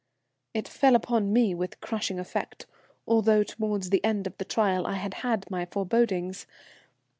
"It 0.55 0.67
fell 0.67 0.95
upon 0.95 1.31
me 1.31 1.53
with 1.53 1.79
crushing 1.79 2.17
effect, 2.17 2.65
although 3.07 3.43
towards 3.43 3.91
the 3.91 4.03
end 4.03 4.25
of 4.25 4.35
the 4.39 4.45
trial 4.45 4.87
I 4.87 4.93
had 4.95 5.13
had 5.21 5.45
my 5.51 5.67
forebodings. 5.67 6.47